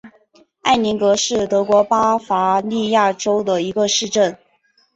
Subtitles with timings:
[0.63, 4.35] 埃林格是德国巴伐利亚州的一个市镇。